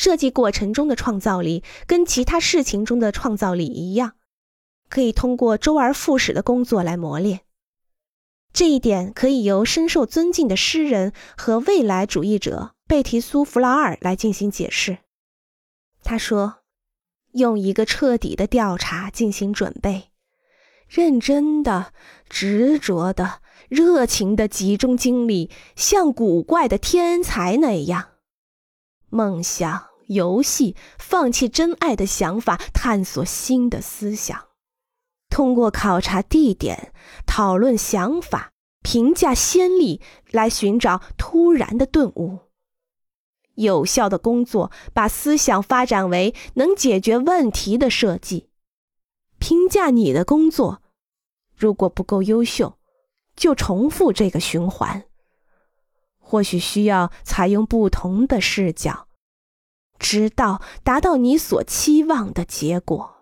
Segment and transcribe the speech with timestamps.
[0.00, 4.14] 设计过程中的创造力跟其他事情中的创造力一样，
[4.88, 7.40] 可以通过周而复始的工作来磨练。
[8.50, 15.00] 这一点可以由深受尊敬的诗人和未来主义者贝提苏·弗劳尔来进行解释。
[16.02, 16.60] 他说
[17.32, 20.08] ：“用一个彻底的调查进行准备，
[20.88, 21.92] 认真的、
[22.30, 28.12] 执着的、热情的集中精力，像古怪的天才那样，
[29.10, 34.48] 梦想、游戏、放弃真爱的想法，探索新的思想。”
[35.30, 36.92] 通过考察地点、
[37.24, 38.50] 讨论想法、
[38.82, 42.40] 评价先例，来寻找突然的顿悟。
[43.54, 48.48] 有效的工作把思想发展为能解决问题的设计。
[49.38, 50.82] 评价你的工作，
[51.56, 52.78] 如果不够优秀，
[53.36, 55.04] 就重复这个循环。
[56.18, 59.08] 或许需要采用不同的视角，
[60.00, 63.19] 直到达到你所期望的结果。